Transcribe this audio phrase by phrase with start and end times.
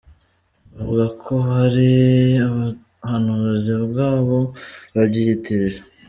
[0.75, 1.89] Bavuga ko hari
[2.47, 4.37] ubuhanuzi bwabo
[4.95, 5.79] babyiyitirira